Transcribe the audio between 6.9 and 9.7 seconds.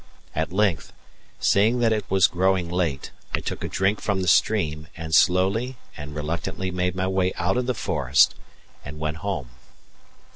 my way out of the forest and went home.